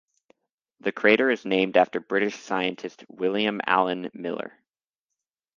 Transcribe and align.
The 0.79 0.91
crater 0.91 1.29
is 1.29 1.45
named 1.45 1.77
after 1.77 1.99
British 1.99 2.37
scientist 2.39 3.05
William 3.07 3.61
Allen 3.67 4.09
Miller. 4.15 4.51